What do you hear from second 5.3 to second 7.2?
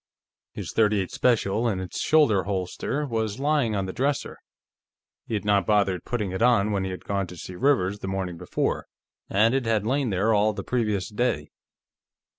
had not bothered putting it on when he had